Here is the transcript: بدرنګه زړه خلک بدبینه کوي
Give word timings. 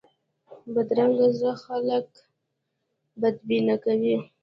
بدرنګه 0.73 1.27
زړه 1.37 1.53
خلک 1.63 2.07
بدبینه 3.21 3.75
کوي 3.83 4.15